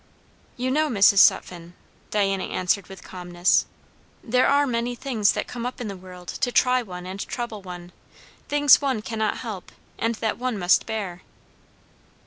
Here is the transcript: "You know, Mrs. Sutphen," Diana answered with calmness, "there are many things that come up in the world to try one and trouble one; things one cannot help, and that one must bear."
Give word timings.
"You 0.57 0.71
know, 0.71 0.89
Mrs. 0.89 1.19
Sutphen," 1.19 1.75
Diana 2.09 2.45
answered 2.45 2.87
with 2.87 3.03
calmness, 3.03 3.67
"there 4.23 4.47
are 4.47 4.65
many 4.65 4.95
things 4.95 5.33
that 5.33 5.45
come 5.47 5.63
up 5.63 5.79
in 5.79 5.89
the 5.89 5.95
world 5.95 6.27
to 6.29 6.51
try 6.51 6.81
one 6.81 7.05
and 7.05 7.19
trouble 7.19 7.61
one; 7.61 7.91
things 8.49 8.81
one 8.81 9.03
cannot 9.03 9.37
help, 9.45 9.71
and 9.99 10.15
that 10.15 10.39
one 10.39 10.57
must 10.57 10.87
bear." 10.87 11.21